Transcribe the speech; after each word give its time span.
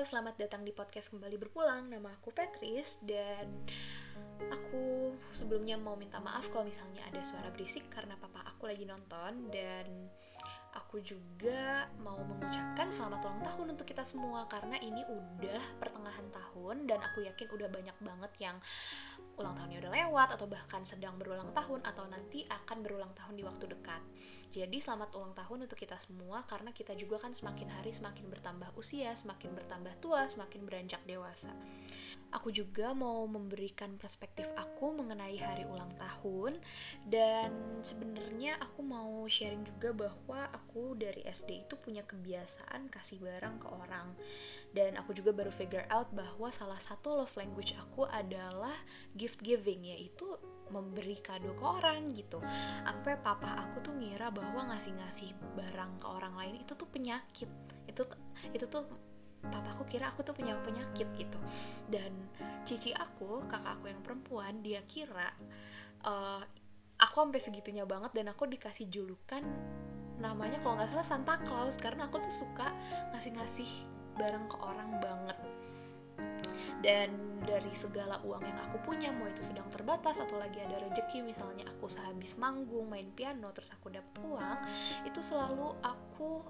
selamat 0.00 0.40
datang 0.40 0.64
di 0.64 0.72
podcast 0.72 1.12
Kembali 1.12 1.36
Berpulang. 1.36 1.92
Nama 1.92 2.16
aku 2.16 2.32
Petris 2.32 3.04
dan 3.04 3.52
aku 4.48 5.12
sebelumnya 5.28 5.76
mau 5.76 5.92
minta 5.92 6.16
maaf 6.16 6.48
kalau 6.48 6.64
misalnya 6.64 7.04
ada 7.04 7.20
suara 7.20 7.52
berisik 7.52 7.84
karena 7.92 8.16
papa 8.16 8.40
aku 8.48 8.64
lagi 8.64 8.88
nonton 8.88 9.52
dan 9.52 10.08
aku 10.72 11.04
juga 11.04 11.84
mau 12.00 12.16
mengucapkan 12.16 12.88
selamat 12.88 13.28
ulang 13.28 13.44
tahun 13.44 13.66
untuk 13.76 13.84
kita 13.92 14.00
semua 14.00 14.48
karena 14.48 14.80
ini 14.80 15.04
udah 15.04 15.76
pertengahan 15.76 16.32
tahun 16.32 16.88
dan 16.88 17.04
aku 17.04 17.28
yakin 17.28 17.48
udah 17.52 17.68
banyak 17.68 17.96
banget 18.00 18.32
yang 18.40 18.56
ulang 19.40 19.56
tahunnya 19.56 19.80
udah 19.80 19.92
lewat 19.96 20.28
atau 20.36 20.46
bahkan 20.46 20.84
sedang 20.84 21.16
berulang 21.16 21.50
tahun 21.56 21.80
atau 21.80 22.04
nanti 22.06 22.44
akan 22.44 22.84
berulang 22.84 23.12
tahun 23.16 23.34
di 23.40 23.42
waktu 23.42 23.64
dekat. 23.72 24.04
Jadi 24.50 24.82
selamat 24.82 25.14
ulang 25.14 25.30
tahun 25.30 25.70
untuk 25.70 25.78
kita 25.78 25.94
semua 26.02 26.42
karena 26.42 26.74
kita 26.74 26.98
juga 26.98 27.22
kan 27.22 27.30
semakin 27.30 27.70
hari 27.70 27.94
semakin 27.94 28.26
bertambah 28.34 28.74
usia, 28.74 29.14
semakin 29.14 29.54
bertambah 29.54 29.94
tua, 30.02 30.26
semakin 30.26 30.66
beranjak 30.66 30.98
dewasa. 31.06 31.54
Aku 32.34 32.50
juga 32.50 32.90
mau 32.90 33.26
memberikan 33.30 33.94
perspektif 33.94 34.50
aku 34.58 34.94
mengenai 34.98 35.38
hari 35.38 35.62
ulang 35.66 35.94
tahun 35.94 36.58
dan 37.06 37.54
sebenarnya 37.86 38.58
aku 38.58 38.82
mau 38.82 39.22
sharing 39.30 39.62
juga 39.66 39.94
bahwa 39.94 40.50
aku 40.50 40.98
dari 40.98 41.22
SD 41.30 41.70
itu 41.70 41.74
punya 41.78 42.02
kebiasaan 42.02 42.90
kasih 42.90 43.22
barang 43.22 43.62
ke 43.62 43.66
orang. 43.70 44.18
Dan 44.70 44.94
aku 44.98 45.14
juga 45.14 45.34
baru 45.34 45.50
figure 45.50 45.86
out 45.90 46.10
bahwa 46.14 46.50
salah 46.54 46.78
satu 46.78 47.22
love 47.22 47.34
language 47.34 47.74
aku 47.74 48.06
adalah 48.06 48.74
gift 49.30 49.46
giving 49.46 49.86
yaitu 49.86 50.26
memberi 50.74 51.22
kado 51.22 51.54
ke 51.54 51.62
orang 51.62 52.10
gitu. 52.10 52.42
Sampai 52.82 53.14
papa 53.22 53.62
aku 53.62 53.86
tuh 53.86 53.94
ngira 53.94 54.34
bahwa 54.34 54.74
ngasih-ngasih 54.74 55.54
barang 55.54 56.02
ke 56.02 56.06
orang 56.10 56.34
lain 56.34 56.54
itu 56.58 56.74
tuh 56.74 56.90
penyakit. 56.90 57.46
Itu 57.86 58.10
itu 58.50 58.66
tuh 58.66 58.90
papa 59.38 59.70
aku 59.70 59.86
kira 59.86 60.10
aku 60.10 60.26
tuh 60.26 60.34
punya 60.34 60.58
penyakit 60.66 61.06
gitu. 61.14 61.38
Dan 61.86 62.10
cici 62.66 62.90
aku 62.90 63.46
kakak 63.46 63.78
aku 63.78 63.86
yang 63.86 64.02
perempuan 64.02 64.58
dia 64.66 64.82
kira 64.90 65.30
uh, 66.06 66.42
aku 66.98 67.16
sampai 67.22 67.38
segitunya 67.38 67.86
banget 67.86 68.10
dan 68.18 68.34
aku 68.34 68.50
dikasih 68.50 68.90
julukan 68.90 69.46
namanya 70.20 70.60
kalau 70.60 70.76
nggak 70.76 70.92
salah 70.92 71.06
Santa 71.06 71.40
Claus 71.48 71.80
karena 71.80 72.12
aku 72.12 72.20
tuh 72.20 72.44
suka 72.44 72.68
ngasih-ngasih 73.16 73.70
barang 74.20 74.52
ke 74.52 74.56
orang 74.60 75.00
banget 75.00 75.36
dan 76.80 77.12
dari 77.44 77.72
segala 77.76 78.20
uang 78.24 78.40
yang 78.40 78.58
aku 78.68 78.80
punya 78.84 79.12
mau 79.12 79.28
itu 79.28 79.44
sedang 79.44 79.68
terbatas 79.68 80.20
atau 80.20 80.40
lagi 80.40 80.60
ada 80.60 80.80
rezeki 80.80 81.24
misalnya 81.24 81.68
aku 81.68 81.88
sehabis 81.88 82.40
manggung 82.40 82.88
main 82.88 83.08
piano 83.12 83.52
terus 83.52 83.72
aku 83.72 83.92
dapat 83.92 84.16
uang 84.24 84.58
itu 85.04 85.20
selalu 85.20 85.76
aku 85.84 86.44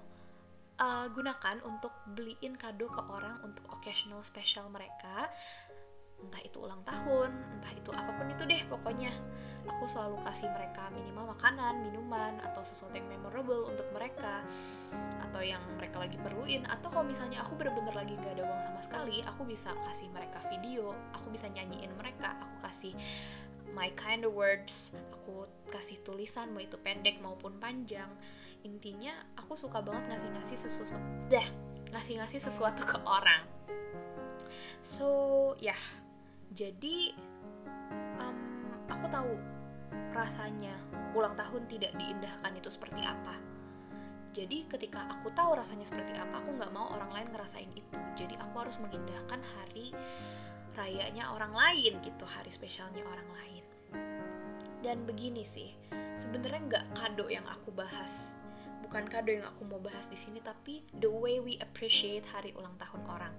uh, 0.81 1.07
gunakan 1.13 1.61
untuk 1.63 1.93
beliin 2.17 2.57
kado 2.57 2.89
ke 2.89 3.01
orang 3.13 3.37
untuk 3.45 3.63
occasional 3.69 4.25
special 4.25 4.67
mereka. 4.73 5.29
Entah 6.21 6.41
itu 6.45 6.61
ulang 6.61 6.85
tahun 6.85 7.33
entah 7.33 7.73
itu 7.73 7.89
apa 7.89 8.11
pun 8.13 8.29
itu 8.29 8.43
deh 8.45 8.61
pokoknya. 8.69 9.09
Aku 9.65 9.85
selalu 9.89 10.21
kasih 10.25 10.49
mereka 10.53 10.89
minimal 10.93 11.33
makanan 11.37 11.81
minuman 11.85 12.37
atau 12.41 12.61
sesuatu 12.61 12.93
yang 12.97 13.09
memorable 13.09 13.69
untuk 13.69 13.85
mereka 13.93 14.45
lagi 16.01 16.17
perluin 16.17 16.65
atau 16.65 16.89
kalau 16.89 17.05
misalnya 17.05 17.45
aku 17.45 17.53
bener-bener 17.53 17.93
lagi 17.93 18.17
gak 18.17 18.33
ada 18.33 18.43
uang 18.49 18.61
sama 18.65 18.79
sekali 18.81 19.21
aku 19.21 19.45
bisa 19.45 19.69
kasih 19.85 20.09
mereka 20.09 20.41
video 20.49 20.97
aku 21.13 21.29
bisa 21.29 21.45
nyanyiin 21.53 21.93
mereka 21.93 22.33
aku 22.41 22.55
kasih 22.65 22.93
my 23.77 23.93
kind 23.93 24.25
of 24.25 24.33
words 24.33 24.97
aku 25.13 25.45
kasih 25.69 26.01
tulisan 26.01 26.51
mau 26.51 26.59
itu 26.59 26.75
pendek 26.81 27.23
maupun 27.23 27.55
panjang. 27.61 28.09
Intinya 28.67 29.15
aku 29.39 29.55
suka 29.55 29.79
banget 29.79 30.11
ngasih-ngasih 30.11 30.57
sesuatu 30.59 31.07
dah 31.31 31.47
ngasih-ngasih 31.95 32.39
sesuatu 32.43 32.83
ke 32.83 32.99
orang. 33.07 33.47
So 34.83 35.07
ya 35.63 35.71
yeah 35.71 35.81
jadi 36.51 37.15
um, 38.19 38.39
aku 38.91 39.05
tahu 39.07 39.31
rasanya 40.11 40.75
ulang 41.15 41.35
tahun 41.39 41.63
tidak 41.71 41.95
diindahkan 41.95 42.51
itu 42.59 42.67
seperti 42.67 43.03
apa 43.07 43.39
jadi 44.31 44.63
ketika 44.71 45.03
aku 45.11 45.31
tahu 45.35 45.59
rasanya 45.59 45.85
seperti 45.87 46.15
apa 46.15 46.39
aku 46.43 46.55
nggak 46.55 46.71
mau 46.71 46.91
orang 46.95 47.11
lain 47.11 47.27
ngerasain 47.35 47.71
itu 47.75 47.97
jadi 48.15 48.35
aku 48.39 48.55
harus 48.63 48.79
mengindahkan 48.79 49.39
hari 49.39 49.91
rayanya 50.79 51.31
orang 51.35 51.51
lain 51.51 51.99
gitu 52.03 52.23
hari 52.23 52.51
spesialnya 52.51 53.03
orang 53.03 53.29
lain 53.39 53.63
dan 54.81 55.03
begini 55.03 55.43
sih 55.43 55.75
sebenarnya 56.15 56.61
nggak 56.67 56.85
kado 56.95 57.27
yang 57.27 57.43
aku 57.45 57.75
bahas 57.75 58.39
bukan 58.81 59.07
kado 59.07 59.35
yang 59.35 59.45
aku 59.45 59.67
mau 59.67 59.79
bahas 59.83 60.07
di 60.07 60.17
sini 60.17 60.39
tapi 60.39 60.83
the 60.99 61.11
way 61.11 61.43
we 61.43 61.59
appreciate 61.59 62.23
hari 62.31 62.55
ulang 62.55 62.73
tahun 62.79 63.03
orang 63.07 63.35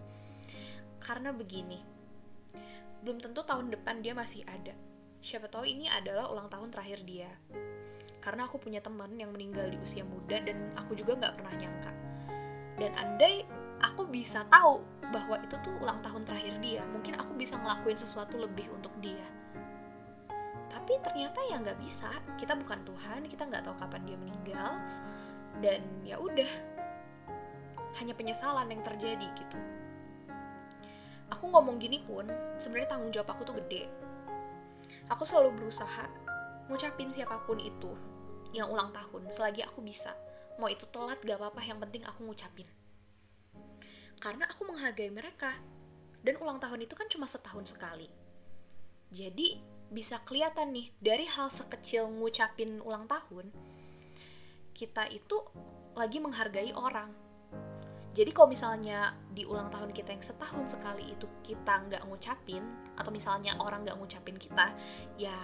karena 1.00 1.34
begini 1.34 1.82
belum 3.02 3.18
tentu 3.18 3.42
tahun 3.42 3.74
depan 3.74 3.98
dia 3.98 4.14
masih 4.14 4.46
ada. 4.46 4.70
Siapa 5.22 5.50
tahu 5.50 5.66
ini 5.66 5.90
adalah 5.90 6.30
ulang 6.30 6.46
tahun 6.46 6.70
terakhir 6.70 7.02
dia. 7.02 7.30
Karena 8.22 8.46
aku 8.46 8.62
punya 8.62 8.78
teman 8.78 9.10
yang 9.18 9.34
meninggal 9.34 9.66
di 9.66 9.76
usia 9.82 10.06
muda 10.06 10.38
dan 10.38 10.70
aku 10.78 10.94
juga 10.94 11.18
nggak 11.18 11.34
pernah 11.42 11.54
nyangka. 11.58 11.92
Dan 12.78 12.90
andai 12.94 13.42
aku 13.82 14.06
bisa 14.06 14.46
tahu 14.48 14.80
bahwa 15.10 15.42
itu 15.42 15.58
tuh 15.60 15.74
ulang 15.82 15.98
tahun 16.00 16.22
terakhir 16.24 16.54
dia, 16.62 16.86
mungkin 16.94 17.18
aku 17.18 17.34
bisa 17.34 17.58
ngelakuin 17.58 17.98
sesuatu 17.98 18.38
lebih 18.38 18.70
untuk 18.70 18.94
dia. 19.02 19.26
Tapi 20.70 20.96
ternyata 21.02 21.42
ya 21.50 21.58
nggak 21.58 21.78
bisa. 21.82 22.08
Kita 22.38 22.54
bukan 22.54 22.80
Tuhan, 22.86 23.26
kita 23.26 23.42
nggak 23.44 23.66
tahu 23.66 23.76
kapan 23.76 24.02
dia 24.06 24.16
meninggal. 24.16 24.70
Dan 25.60 25.84
ya 26.06 26.16
udah, 26.16 26.48
hanya 28.00 28.16
penyesalan 28.16 28.72
yang 28.72 28.80
terjadi 28.80 29.28
gitu 29.36 29.58
aku 31.32 31.48
ngomong 31.48 31.80
gini 31.80 32.04
pun 32.04 32.28
sebenarnya 32.60 32.92
tanggung 32.92 33.12
jawab 33.12 33.34
aku 33.36 33.42
tuh 33.48 33.56
gede 33.64 33.88
aku 35.08 35.24
selalu 35.24 35.58
berusaha 35.58 36.06
ngucapin 36.68 37.10
siapa 37.10 37.40
pun 37.48 37.58
itu 37.58 37.96
yang 38.52 38.68
ulang 38.68 38.92
tahun 38.92 39.32
selagi 39.32 39.64
aku 39.64 39.80
bisa. 39.80 40.12
Mau 40.60 40.68
itu 40.68 40.84
telat 40.92 41.18
gak 41.24 41.40
apa-apa 41.40 41.60
yang 41.64 41.80
penting 41.80 42.04
aku 42.04 42.28
ngucapin. 42.28 42.68
Karena 44.20 44.46
aku 44.46 44.68
menghargai 44.68 45.10
mereka. 45.10 45.56
Dan 46.22 46.38
ulang 46.38 46.62
tahun 46.62 46.86
itu 46.86 46.94
kan 46.94 47.10
cuma 47.10 47.26
setahun 47.26 47.74
sekali. 47.74 48.06
Jadi 49.10 49.58
bisa 49.92 50.22
kelihatan 50.24 50.72
nih 50.72 50.88
dari 51.02 51.26
hal 51.28 51.52
sekecil 51.52 52.08
ngucapin 52.08 52.80
ulang 52.80 53.04
tahun 53.04 53.52
kita 54.72 55.04
itu 55.12 55.36
lagi 55.92 56.16
menghargai 56.16 56.72
orang 56.72 57.12
jadi 58.12 58.28
kalau 58.36 58.52
misalnya 58.52 59.16
di 59.32 59.48
ulang 59.48 59.72
tahun 59.72 59.92
kita 59.96 60.12
yang 60.12 60.20
setahun 60.20 60.76
sekali 60.76 61.16
itu 61.16 61.24
kita 61.40 61.80
nggak 61.88 62.04
ngucapin 62.04 62.60
atau 63.00 63.08
misalnya 63.08 63.56
orang 63.56 63.88
nggak 63.88 63.96
ngucapin 63.96 64.36
kita 64.36 64.76
ya 65.16 65.36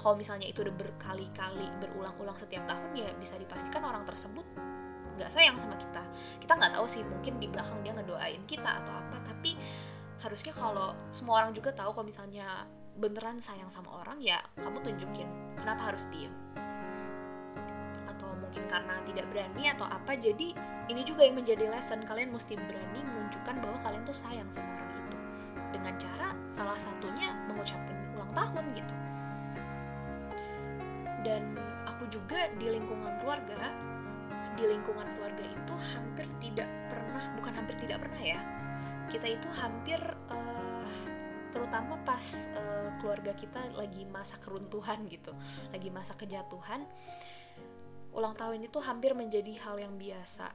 kalau 0.00 0.16
misalnya 0.16 0.48
itu 0.48 0.64
udah 0.64 0.72
berkali-kali 0.76 1.68
berulang-ulang 1.80 2.36
setiap 2.40 2.64
tahun 2.64 2.96
ya 2.96 3.08
bisa 3.20 3.36
dipastikan 3.36 3.84
orang 3.84 4.08
tersebut 4.08 4.44
nggak 5.16 5.32
sayang 5.32 5.56
sama 5.56 5.80
kita. 5.80 6.04
Kita 6.44 6.52
nggak 6.60 6.76
tahu 6.76 6.86
sih 6.92 7.00
mungkin 7.00 7.40
di 7.40 7.48
belakang 7.48 7.80
dia 7.80 7.96
ngedoain 7.96 8.44
kita 8.44 8.84
atau 8.84 8.92
apa 9.00 9.16
tapi 9.24 9.56
harusnya 10.20 10.52
kalau 10.52 10.96
semua 11.12 11.44
orang 11.44 11.52
juga 11.56 11.72
tahu 11.72 11.92
kalau 11.96 12.06
misalnya 12.08 12.68
beneran 12.96 13.40
sayang 13.44 13.68
sama 13.68 14.00
orang 14.00 14.16
ya 14.24 14.40
kamu 14.56 14.80
tunjukin 14.80 15.28
kenapa 15.60 15.92
harus 15.92 16.08
diem 16.08 16.32
mungkin 18.46 18.62
karena 18.70 18.94
tidak 19.10 19.26
berani 19.34 19.62
atau 19.74 19.86
apa 19.90 20.14
jadi 20.14 20.54
ini 20.86 21.02
juga 21.02 21.26
yang 21.26 21.42
menjadi 21.42 21.66
lesson. 21.66 22.06
Kalian 22.06 22.30
mesti 22.30 22.54
berani 22.54 23.00
menunjukkan 23.02 23.58
bahwa 23.58 23.78
kalian 23.82 24.06
tuh 24.06 24.14
sayang 24.14 24.46
sama 24.54 24.70
orang 24.70 24.94
itu. 25.02 25.18
Dengan 25.74 25.94
cara 25.98 26.28
salah 26.54 26.78
satunya 26.78 27.34
mengucapkan 27.50 27.96
ulang 28.14 28.32
tahun 28.38 28.64
gitu. 28.78 28.94
Dan 31.26 31.42
aku 31.90 32.06
juga 32.06 32.46
di 32.54 32.70
lingkungan 32.70 33.18
keluarga 33.18 33.74
di 34.56 34.64
lingkungan 34.64 35.04
keluarga 35.20 35.44
itu 35.44 35.74
hampir 35.92 36.24
tidak 36.40 36.68
pernah 36.88 37.24
bukan 37.36 37.52
hampir 37.60 37.76
tidak 37.76 38.00
pernah 38.00 38.22
ya 38.24 38.40
kita 39.12 39.36
itu 39.36 39.48
hampir 39.52 40.00
uh, 40.32 40.88
terutama 41.52 42.00
pas 42.08 42.24
uh, 42.56 42.88
keluarga 43.00 43.36
kita 43.36 43.60
lagi 43.76 44.08
masa 44.08 44.40
keruntuhan 44.40 45.04
gitu 45.12 45.36
lagi 45.76 45.92
masa 45.92 46.16
kejatuhan 46.16 46.88
ulang 48.16 48.32
tahun 48.32 48.64
itu 48.64 48.80
hampir 48.80 49.12
menjadi 49.12 49.52
hal 49.60 49.76
yang 49.76 49.94
biasa. 50.00 50.48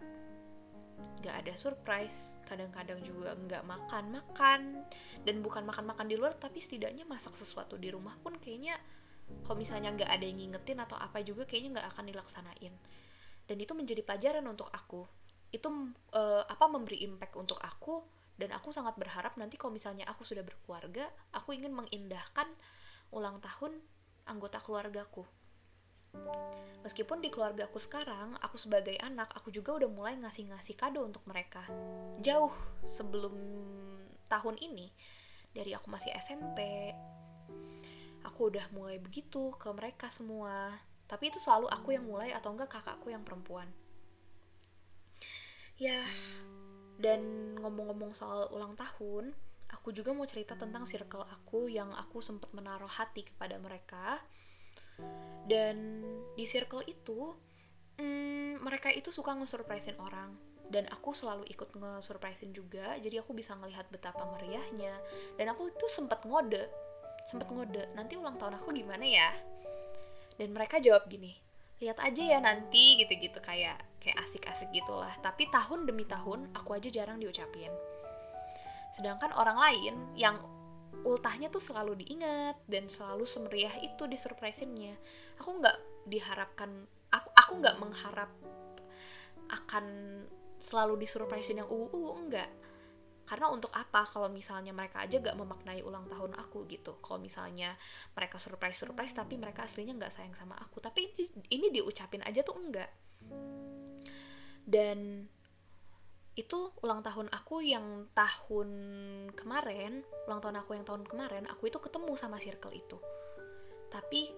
Gak 1.21 1.35
ada 1.45 1.53
surprise 1.53 2.41
kadang-kadang 2.49 2.97
juga 3.05 3.37
nggak 3.37 3.63
makan-makan 3.63 4.81
dan 5.21 5.35
bukan 5.45 5.61
makan-makan 5.69 6.09
di 6.09 6.17
luar 6.17 6.33
tapi 6.33 6.57
setidaknya 6.57 7.05
masak 7.05 7.37
sesuatu 7.37 7.77
di 7.77 7.93
rumah 7.93 8.17
pun 8.25 8.33
kayaknya 8.41 8.81
kalau 9.45 9.61
misalnya 9.61 9.93
nggak 9.93 10.09
ada 10.09 10.25
yang 10.25 10.41
ngingetin 10.41 10.81
atau 10.81 10.97
apa 10.97 11.21
juga 11.21 11.45
kayaknya 11.45 11.77
nggak 11.77 11.87
akan 11.93 12.05
dilaksanain. 12.09 12.73
Dan 13.45 13.57
itu 13.61 13.73
menjadi 13.77 14.01
pelajaran 14.01 14.43
untuk 14.49 14.67
aku. 14.73 15.05
Itu 15.53 15.69
uh, 16.17 16.43
apa 16.49 16.65
memberi 16.65 17.05
impact 17.05 17.37
untuk 17.37 17.61
aku 17.61 18.01
dan 18.41 18.57
aku 18.57 18.73
sangat 18.73 18.97
berharap 18.97 19.37
nanti 19.37 19.61
kalau 19.61 19.77
misalnya 19.77 20.09
aku 20.09 20.25
sudah 20.25 20.41
berkeluarga 20.41 21.05
aku 21.29 21.53
ingin 21.53 21.77
mengindahkan 21.77 22.49
ulang 23.13 23.37
tahun 23.37 23.77
anggota 24.25 24.57
keluargaku 24.57 25.21
Meskipun 26.81 27.21
di 27.21 27.29
keluarga 27.29 27.69
aku 27.69 27.77
sekarang, 27.77 28.33
aku 28.41 28.57
sebagai 28.57 28.97
anak, 28.97 29.29
aku 29.37 29.53
juga 29.53 29.77
udah 29.77 29.89
mulai 29.89 30.17
ngasih-ngasih 30.17 30.73
kado 30.73 31.05
untuk 31.05 31.21
mereka. 31.29 31.61
Jauh 32.25 32.53
sebelum 32.89 33.37
tahun 34.25 34.57
ini, 34.57 34.89
dari 35.53 35.77
aku 35.77 35.93
masih 35.93 36.09
SMP, 36.17 36.89
aku 38.25 38.49
udah 38.49 38.65
mulai 38.73 38.97
begitu 38.97 39.53
ke 39.61 39.69
mereka 39.69 40.09
semua. 40.09 40.73
Tapi 41.05 41.29
itu 41.29 41.37
selalu 41.37 41.69
aku 41.69 41.93
yang 41.93 42.07
mulai 42.09 42.33
atau 42.33 42.49
enggak 42.49 42.73
kakakku 42.73 43.13
yang 43.13 43.21
perempuan. 43.21 43.69
Ya, 45.77 46.01
dan 46.97 47.53
ngomong-ngomong 47.61 48.17
soal 48.17 48.49
ulang 48.49 48.73
tahun, 48.73 49.37
aku 49.69 49.93
juga 49.93 50.17
mau 50.17 50.25
cerita 50.25 50.57
tentang 50.57 50.89
circle 50.89 51.25
aku 51.29 51.69
yang 51.69 51.93
aku 51.93 52.25
sempat 52.25 52.49
menaruh 52.57 52.89
hati 52.89 53.25
kepada 53.25 53.57
mereka 53.61 54.21
dan 55.49 56.05
di 56.37 56.45
circle 56.47 56.85
itu 56.87 57.33
hmm, 57.99 58.61
mereka 58.63 58.93
itu 58.93 59.09
suka 59.09 59.35
nge-surprisein 59.35 59.97
orang. 59.99 60.33
Dan 60.71 60.87
aku 60.87 61.11
selalu 61.11 61.43
ikut 61.51 61.75
nge-surprisein 61.75 62.55
juga 62.55 62.95
jadi 63.03 63.19
aku 63.19 63.35
bisa 63.35 63.51
ngelihat 63.59 63.91
betapa 63.91 64.23
meriahnya. 64.23 64.95
Dan 65.35 65.51
aku 65.51 65.71
itu 65.71 65.85
sempat 65.91 66.23
ngode 66.23 66.67
sempat 67.21 67.53
ngode 67.53 67.85
nanti 67.93 68.17
ulang 68.17 68.39
tahun 68.41 68.57
aku 68.57 68.73
gimana 68.73 69.05
ya? 69.05 69.29
Dan 70.39 70.55
mereka 70.55 70.81
jawab 70.81 71.05
gini 71.05 71.37
lihat 71.81 71.97
aja 71.97 72.21
ya 72.21 72.37
nanti 72.37 73.01
gitu-gitu 73.01 73.41
kayak 73.41 73.81
kayak 73.99 74.17
asik-asik 74.29 74.69
gitulah. 74.69 75.11
Tapi 75.25 75.49
tahun 75.49 75.89
demi 75.89 76.05
tahun 76.05 76.53
aku 76.53 76.77
aja 76.77 76.93
jarang 76.93 77.17
diucapin. 77.17 77.73
Sedangkan 78.93 79.33
orang 79.33 79.57
lain 79.57 79.93
yang 80.13 80.37
ultahnya 81.03 81.49
tuh 81.49 81.63
selalu 81.63 82.01
diingat 82.05 82.61
dan 82.69 82.85
selalu 82.87 83.25
semeriah 83.25 83.73
itu 83.81 84.05
di 84.05 84.17
surprisinnya 84.17 84.93
aku 85.41 85.49
nggak 85.57 85.77
diharapkan 86.09 86.69
aku 87.11 87.29
aku 87.35 87.51
nggak 87.59 87.77
mengharap 87.81 88.31
akan 89.51 89.85
selalu 90.61 91.03
disurprisein 91.03 91.65
yang 91.65 91.69
uu 91.69 91.89
uu 91.91 92.15
enggak. 92.15 92.47
Karena 93.25 93.47
untuk 93.47 93.71
apa? 93.71 94.05
Kalau 94.11 94.27
misalnya 94.27 94.75
mereka 94.75 95.01
aja 95.07 95.15
gak 95.23 95.39
memaknai 95.39 95.79
ulang 95.87 96.03
tahun 96.11 96.35
aku 96.35 96.67
gitu. 96.67 96.99
Kalau 96.99 97.17
misalnya 97.17 97.79
mereka 98.11 98.35
surprise 98.35 98.75
surprise 98.75 99.15
tapi 99.15 99.39
mereka 99.39 99.63
aslinya 99.63 99.95
nggak 99.95 100.13
sayang 100.13 100.35
sama 100.35 100.59
aku. 100.59 100.83
Tapi 100.83 101.15
ini, 101.15 101.25
ini 101.47 101.67
diucapin 101.71 102.21
aja 102.27 102.43
tuh 102.43 102.59
enggak. 102.59 102.91
Dan 104.67 105.25
itu 106.39 106.71
ulang 106.79 107.03
tahun 107.03 107.27
aku 107.27 107.59
yang 107.59 108.07
tahun 108.15 108.69
kemarin 109.35 109.99
ulang 110.31 110.39
tahun 110.39 110.63
aku 110.63 110.79
yang 110.79 110.85
tahun 110.87 111.03
kemarin 111.03 111.43
aku 111.51 111.67
itu 111.67 111.79
ketemu 111.83 112.15
sama 112.15 112.39
circle 112.39 112.71
itu. 112.71 112.95
Tapi 113.91 114.31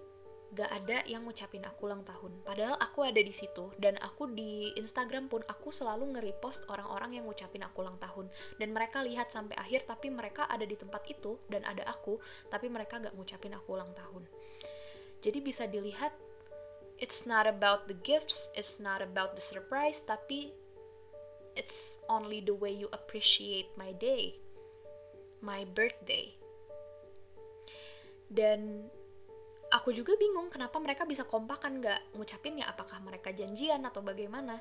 gak 0.54 0.70
ada 0.70 1.02
yang 1.10 1.26
ngucapin 1.26 1.66
aku 1.66 1.86
ulang 1.86 2.02
tahun. 2.06 2.34
Padahal 2.46 2.78
aku 2.82 3.06
ada 3.06 3.22
di 3.22 3.34
situ 3.34 3.74
dan 3.78 3.98
aku 4.02 4.30
di 4.30 4.74
Instagram 4.78 5.30
pun 5.30 5.42
aku 5.46 5.74
selalu 5.74 6.18
nge-repost 6.18 6.66
orang-orang 6.70 7.22
yang 7.22 7.26
ngucapin 7.30 7.62
aku 7.62 7.86
ulang 7.86 7.98
tahun. 8.02 8.30
Dan 8.58 8.74
mereka 8.74 9.06
lihat 9.06 9.30
sampai 9.30 9.54
akhir 9.58 9.86
tapi 9.86 10.10
mereka 10.10 10.50
ada 10.50 10.66
di 10.66 10.74
tempat 10.78 11.06
itu 11.10 11.38
dan 11.50 11.62
ada 11.66 11.86
aku 11.90 12.18
tapi 12.50 12.70
mereka 12.74 13.02
gak 13.02 13.14
ngucapin 13.14 13.54
aku 13.54 13.78
ulang 13.78 13.94
tahun. 13.94 14.26
Jadi 15.22 15.40
bisa 15.46 15.70
dilihat 15.70 16.14
it's 17.02 17.26
not 17.26 17.50
about 17.50 17.90
the 17.90 17.98
gifts 18.06 18.54
it's 18.54 18.78
not 18.78 19.02
about 19.02 19.34
the 19.34 19.42
surprise 19.42 20.06
tapi 20.06 20.54
It's 21.54 22.02
only 22.10 22.42
the 22.42 22.58
way 22.58 22.74
you 22.74 22.90
appreciate 22.90 23.70
my 23.78 23.94
day, 24.02 24.34
my 25.46 25.70
birthday. 25.78 26.34
Dan 28.34 28.90
aku 29.70 29.94
juga 29.94 30.18
bingung 30.18 30.50
kenapa 30.50 30.82
mereka 30.82 31.06
bisa 31.06 31.22
kompakan 31.30 31.78
nggak 31.78 32.18
ngucapinnya 32.18 32.66
apakah 32.66 32.98
mereka 33.06 33.30
janjian 33.30 33.86
atau 33.86 34.02
bagaimana. 34.02 34.58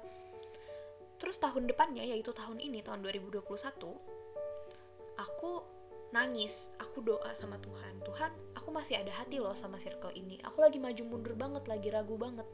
Terus 1.17 1.41
tahun 1.41 1.65
depannya 1.65 2.05
yaitu 2.05 2.37
tahun 2.37 2.61
ini 2.61 2.85
tahun 2.85 3.01
2021 3.09 3.41
aku 5.17 5.65
nangis, 6.13 6.77
aku 6.77 7.01
doa 7.01 7.33
sama 7.33 7.57
Tuhan. 7.65 8.05
Tuhan, 8.05 8.33
aku 8.53 8.69
masih 8.69 9.01
ada 9.01 9.09
hati 9.17 9.41
loh 9.41 9.57
sama 9.57 9.81
circle 9.81 10.13
ini. 10.13 10.37
Aku 10.45 10.61
lagi 10.61 10.77
maju 10.77 11.03
mundur 11.09 11.33
banget, 11.33 11.65
lagi 11.65 11.89
ragu 11.89 12.21
banget 12.21 12.45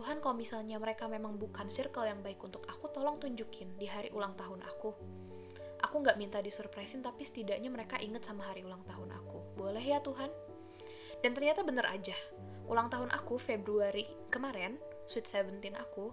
Tuhan 0.00 0.16
kalau 0.24 0.32
misalnya 0.32 0.80
mereka 0.80 1.04
memang 1.12 1.36
bukan 1.36 1.68
circle 1.68 2.08
yang 2.08 2.24
baik 2.24 2.40
untuk 2.40 2.64
aku, 2.64 2.88
tolong 2.88 3.20
tunjukin 3.20 3.76
di 3.76 3.84
hari 3.84 4.08
ulang 4.16 4.32
tahun 4.32 4.64
aku. 4.64 4.96
Aku 5.84 5.94
nggak 6.00 6.16
minta 6.16 6.40
disurprisein, 6.40 7.04
tapi 7.04 7.28
setidaknya 7.28 7.68
mereka 7.68 8.00
inget 8.00 8.24
sama 8.24 8.48
hari 8.48 8.64
ulang 8.64 8.80
tahun 8.88 9.12
aku. 9.12 9.60
Boleh 9.60 9.84
ya 9.84 10.00
Tuhan? 10.00 10.32
Dan 11.20 11.36
ternyata 11.36 11.60
bener 11.60 11.84
aja. 11.84 12.16
Ulang 12.64 12.88
tahun 12.88 13.12
aku 13.12 13.36
Februari 13.36 14.08
kemarin, 14.32 14.80
Sweet 15.04 15.28
Seventeen 15.28 15.76
aku, 15.76 16.08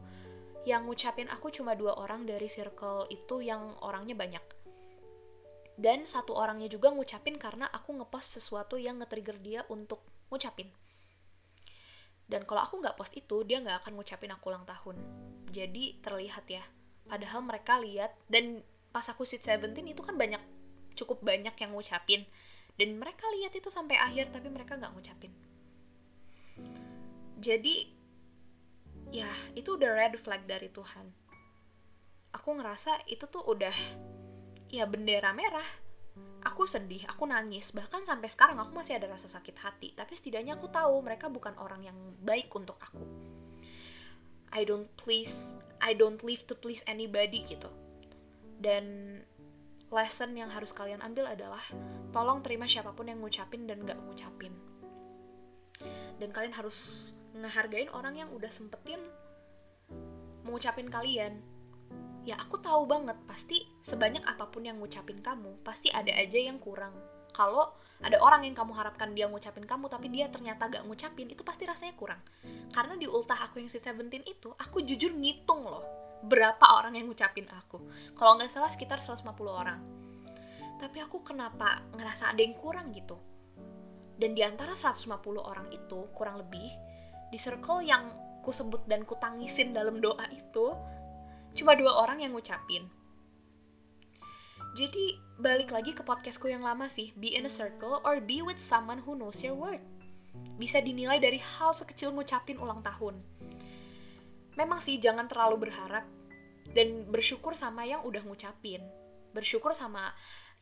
yang 0.68 0.84
ngucapin 0.84 1.32
aku 1.32 1.48
cuma 1.48 1.72
dua 1.72 1.96
orang 1.96 2.28
dari 2.28 2.52
circle 2.52 3.08
itu 3.08 3.40
yang 3.40 3.72
orangnya 3.80 4.20
banyak. 4.20 4.44
Dan 5.80 6.04
satu 6.04 6.36
orangnya 6.36 6.68
juga 6.68 6.92
ngucapin 6.92 7.40
karena 7.40 7.72
aku 7.72 7.96
ngepost 7.96 8.36
sesuatu 8.36 8.76
yang 8.76 9.00
nge-trigger 9.00 9.40
dia 9.40 9.64
untuk 9.72 10.04
ngucapin 10.28 10.68
dan 12.28 12.44
kalau 12.44 12.68
aku 12.68 12.84
nggak 12.84 13.00
post 13.00 13.16
itu 13.16 13.48
dia 13.48 13.64
nggak 13.64 13.84
akan 13.84 13.96
ngucapin 13.96 14.32
aku 14.36 14.52
ulang 14.52 14.68
tahun. 14.68 15.00
Jadi 15.52 16.04
terlihat 16.04 16.46
ya. 16.52 16.64
Padahal 17.08 17.40
mereka 17.40 17.80
lihat 17.80 18.12
dan 18.28 18.60
pas 18.92 19.08
aku 19.08 19.24
sweet 19.24 19.48
seventeen 19.48 19.88
itu 19.96 20.04
kan 20.04 20.20
banyak 20.20 20.44
cukup 21.00 21.24
banyak 21.24 21.56
yang 21.56 21.72
ngucapin. 21.72 22.28
Dan 22.76 23.00
mereka 23.00 23.26
lihat 23.40 23.56
itu 23.56 23.72
sampai 23.72 23.96
akhir 23.96 24.36
tapi 24.36 24.52
mereka 24.52 24.76
nggak 24.76 24.92
ngucapin. 24.92 25.32
Jadi 27.40 27.96
ya 29.16 29.32
itu 29.56 29.80
udah 29.80 29.96
red 29.96 30.20
flag 30.20 30.44
dari 30.44 30.68
Tuhan. 30.68 31.08
Aku 32.36 32.60
ngerasa 32.60 33.08
itu 33.08 33.24
tuh 33.32 33.48
udah 33.48 33.74
ya 34.68 34.84
bendera 34.84 35.32
merah 35.32 35.87
aku 36.44 36.68
sedih, 36.70 37.06
aku 37.10 37.26
nangis, 37.26 37.74
bahkan 37.74 38.04
sampai 38.06 38.30
sekarang 38.30 38.58
aku 38.62 38.74
masih 38.78 38.98
ada 38.98 39.10
rasa 39.10 39.30
sakit 39.30 39.56
hati. 39.58 39.90
Tapi 39.98 40.14
setidaknya 40.14 40.58
aku 40.58 40.70
tahu 40.70 41.02
mereka 41.02 41.32
bukan 41.32 41.56
orang 41.58 41.86
yang 41.86 41.98
baik 42.22 42.52
untuk 42.54 42.78
aku. 42.82 43.02
I 44.54 44.64
don't 44.64 44.90
please, 45.00 45.52
I 45.84 45.94
don't 45.94 46.22
live 46.22 46.46
to 46.50 46.56
please 46.58 46.82
anybody 46.88 47.46
gitu. 47.46 47.70
Dan 48.58 49.18
lesson 49.94 50.36
yang 50.36 50.52
harus 50.52 50.76
kalian 50.76 51.00
ambil 51.00 51.30
adalah 51.30 51.62
tolong 52.12 52.44
terima 52.44 52.68
siapa 52.68 52.92
pun 52.92 53.08
yang 53.08 53.20
ngucapin 53.24 53.70
dan 53.70 53.84
gak 53.86 54.00
ngucapin. 54.04 54.52
Dan 56.18 56.34
kalian 56.34 56.56
harus 56.56 57.12
ngehargain 57.38 57.92
orang 57.94 58.18
yang 58.18 58.30
udah 58.34 58.50
sempetin 58.50 59.00
mengucapin 60.42 60.90
kalian 60.90 61.44
ya 62.28 62.36
aku 62.36 62.60
tahu 62.60 62.84
banget 62.84 63.16
pasti 63.24 63.64
sebanyak 63.80 64.20
apa 64.28 64.52
pun 64.52 64.68
yang 64.68 64.76
ngucapin 64.84 65.24
kamu 65.24 65.64
pasti 65.64 65.88
ada 65.88 66.12
aja 66.12 66.36
yang 66.36 66.60
kurang. 66.60 66.92
Kalau 67.32 67.72
ada 68.04 68.20
orang 68.20 68.44
yang 68.44 68.52
kamu 68.52 68.76
harapkan 68.76 69.16
dia 69.16 69.32
ngucapin 69.32 69.64
kamu 69.64 69.88
tapi 69.88 70.12
dia 70.12 70.28
ternyata 70.28 70.68
gak 70.68 70.84
ngucapin 70.84 71.32
itu 71.32 71.40
pasti 71.48 71.64
rasanya 71.64 71.96
kurang. 71.96 72.20
Karena 72.76 73.00
di 73.00 73.08
ultah 73.08 73.48
aku 73.48 73.64
yang 73.64 73.72
si 73.72 73.80
Seventeen 73.80 74.28
itu 74.28 74.52
aku 74.60 74.84
jujur 74.84 75.16
ngitung 75.16 75.64
loh 75.64 75.88
berapa 76.28 76.84
orang 76.84 77.00
yang 77.00 77.08
ngucapin 77.08 77.48
aku. 77.48 77.80
Kalau 78.20 78.36
nggak 78.36 78.52
salah 78.52 78.74
sekitar 78.76 79.00
150 79.00 79.24
orang. 79.48 79.80
Tapi 80.78 80.98
aku 81.00 81.24
kenapa 81.24 81.80
ngerasa 81.96 82.36
ada 82.36 82.42
yang 82.44 82.60
kurang 82.60 82.92
gitu? 82.92 83.16
Dan 84.18 84.36
di 84.36 84.44
antara 84.44 84.76
150 84.76 85.14
orang 85.40 85.72
itu 85.72 86.10
kurang 86.12 86.42
lebih 86.42 86.68
di 87.32 87.38
circle 87.38 87.86
yang 87.86 88.10
ku 88.42 88.50
sebut 88.50 88.84
dan 88.90 89.06
ku 89.06 89.14
tangisin 89.20 89.72
dalam 89.72 90.02
doa 90.02 90.26
itu 90.34 90.74
cuma 91.54 91.78
dua 91.78 91.96
orang 92.04 92.24
yang 92.24 92.34
ngucapin. 92.34 92.90
Jadi 94.76 95.18
balik 95.38 95.72
lagi 95.72 95.94
ke 95.94 96.02
podcastku 96.02 96.50
yang 96.50 96.66
lama 96.66 96.90
sih. 96.90 97.14
Be 97.18 97.38
in 97.38 97.46
a 97.46 97.52
circle 97.52 98.02
or 98.04 98.20
be 98.20 98.42
with 98.42 98.62
someone 98.62 99.02
who 99.06 99.18
knows 99.18 99.42
your 99.42 99.58
word 99.58 99.82
bisa 100.58 100.82
dinilai 100.82 101.22
dari 101.22 101.38
hal 101.38 101.74
sekecil 101.74 102.14
ngucapin 102.14 102.58
ulang 102.58 102.82
tahun. 102.82 103.22
Memang 104.58 104.82
sih 104.82 104.98
jangan 104.98 105.30
terlalu 105.30 105.70
berharap 105.70 106.06
dan 106.74 107.06
bersyukur 107.10 107.54
sama 107.54 107.86
yang 107.86 108.02
udah 108.02 108.26
ngucapin. 108.26 108.82
Bersyukur 109.38 109.78
sama 109.78 110.14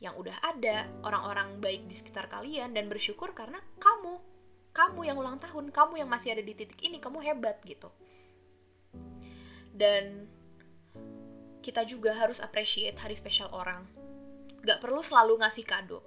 yang 0.03 0.19
udah 0.19 0.35
ada 0.43 0.91
orang-orang 1.07 1.63
baik 1.63 1.87
di 1.87 1.95
sekitar 1.95 2.27
kalian 2.27 2.75
dan 2.75 2.91
bersyukur 2.91 3.31
karena 3.31 3.63
kamu. 3.79 4.19
Kamu 4.75 5.07
yang 5.07 5.15
ulang 5.15 5.39
tahun 5.39 5.71
kamu 5.71 6.03
yang 6.03 6.11
masih 6.11 6.35
ada 6.35 6.43
di 6.43 6.51
titik 6.51 6.75
ini 6.83 6.99
kamu 6.99 7.23
hebat 7.23 7.63
gitu. 7.63 7.87
Dan 9.71 10.27
kita 11.65 11.81
juga 11.89 12.13
harus 12.13 12.38
appreciate 12.45 12.93
hari 13.01 13.17
spesial 13.17 13.50
orang. 13.50 13.89
Gak 14.62 14.86
perlu 14.86 15.01
selalu 15.01 15.41
ngasih 15.41 15.65
kado. 15.65 16.05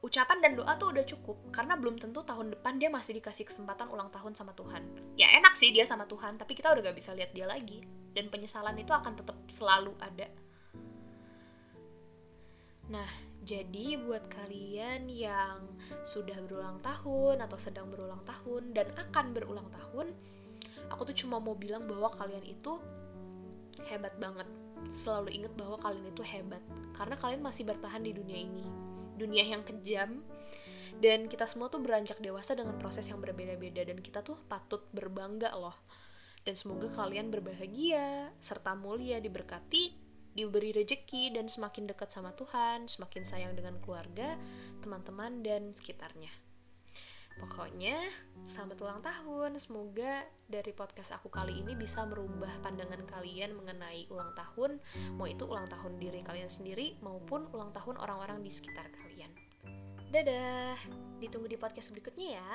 Ucapan 0.00 0.40
dan 0.40 0.56
doa 0.56 0.72
tuh 0.80 0.88
udah 0.88 1.04
cukup, 1.04 1.36
karena 1.52 1.76
belum 1.76 2.00
tentu 2.00 2.24
tahun 2.24 2.56
depan 2.56 2.80
dia 2.80 2.88
masih 2.88 3.20
dikasih 3.20 3.44
kesempatan 3.44 3.92
ulang 3.92 4.08
tahun 4.08 4.32
sama 4.32 4.56
Tuhan. 4.56 4.80
Ya 5.20 5.28
enak 5.36 5.52
sih 5.52 5.68
dia 5.68 5.84
sama 5.84 6.08
Tuhan, 6.08 6.40
tapi 6.40 6.56
kita 6.56 6.72
udah 6.72 6.80
gak 6.80 6.96
bisa 6.96 7.12
lihat 7.12 7.36
dia 7.36 7.44
lagi. 7.44 7.84
Dan 8.16 8.32
penyesalan 8.32 8.80
itu 8.80 8.96
akan 8.96 9.20
tetap 9.20 9.36
selalu 9.52 9.92
ada. 10.00 10.32
Nah, 12.88 13.10
Jadi 13.46 13.94
buat 13.94 14.26
kalian 14.26 15.06
yang 15.06 15.62
sudah 16.02 16.34
berulang 16.50 16.82
tahun 16.82 17.38
atau 17.46 17.54
sedang 17.62 17.86
berulang 17.94 18.18
tahun 18.26 18.74
dan 18.74 18.90
akan 18.98 19.30
berulang 19.30 19.70
tahun, 19.70 20.10
aku 20.90 21.14
tuh 21.14 21.16
cuma 21.22 21.38
mau 21.38 21.54
bilang 21.54 21.86
bahwa 21.86 22.10
kalian 22.18 22.42
itu 22.42 22.82
hebat 23.86 24.18
banget. 24.18 24.50
Selalu 24.92 25.42
ingat 25.42 25.52
bahwa 25.58 25.76
kalian 25.80 26.06
itu 26.10 26.22
hebat 26.24 26.62
karena 26.96 27.16
kalian 27.20 27.42
masih 27.44 27.68
bertahan 27.68 28.02
di 28.02 28.12
dunia 28.16 28.38
ini. 28.40 28.66
Dunia 29.16 29.44
yang 29.44 29.64
kejam 29.64 30.20
dan 30.96 31.28
kita 31.28 31.44
semua 31.44 31.68
tuh 31.68 31.84
beranjak 31.84 32.20
dewasa 32.24 32.56
dengan 32.56 32.76
proses 32.80 33.04
yang 33.08 33.20
berbeda-beda 33.20 33.84
dan 33.84 34.00
kita 34.00 34.24
tuh 34.24 34.40
patut 34.48 34.88
berbangga 34.92 35.52
loh. 35.52 35.76
Dan 36.46 36.54
semoga 36.54 36.86
kalian 36.94 37.28
berbahagia 37.28 38.30
serta 38.38 38.78
mulia 38.78 39.18
diberkati 39.18 40.06
diberi 40.36 40.70
rejeki 40.70 41.32
dan 41.32 41.48
semakin 41.48 41.88
dekat 41.88 42.12
sama 42.12 42.36
Tuhan, 42.36 42.86
semakin 42.92 43.24
sayang 43.24 43.56
dengan 43.56 43.80
keluarga, 43.80 44.36
teman-teman, 44.84 45.40
dan 45.40 45.72
sekitarnya. 45.72 46.45
Pokoknya, 47.36 48.00
selamat 48.48 48.80
ulang 48.80 49.00
tahun. 49.04 49.60
Semoga 49.60 50.24
dari 50.48 50.72
podcast 50.72 51.12
aku 51.12 51.28
kali 51.28 51.60
ini 51.60 51.76
bisa 51.76 52.00
merubah 52.08 52.48
pandangan 52.64 53.04
kalian 53.04 53.52
mengenai 53.52 54.08
ulang 54.08 54.32
tahun, 54.32 54.80
mau 55.20 55.28
itu 55.28 55.44
ulang 55.44 55.68
tahun 55.68 56.00
diri 56.00 56.24
kalian 56.24 56.48
sendiri 56.48 56.96
maupun 57.04 57.44
ulang 57.52 57.76
tahun 57.76 58.00
orang-orang 58.00 58.40
di 58.40 58.48
sekitar 58.48 58.88
kalian. 58.88 59.28
Dadah, 60.08 60.80
ditunggu 61.20 61.52
di 61.52 61.60
podcast 61.60 61.92
berikutnya 61.92 62.40
ya. 62.40 62.52